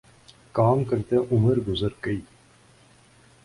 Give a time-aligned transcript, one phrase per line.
[0.55, 2.21] کام کرتے عمر گزر گئی